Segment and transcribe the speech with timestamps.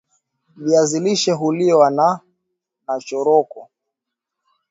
[0.55, 2.19] viazi lishe huliwa na
[2.87, 3.69] nachoroko